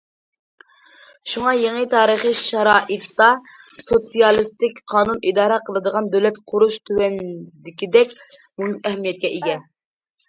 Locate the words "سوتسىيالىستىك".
3.73-4.81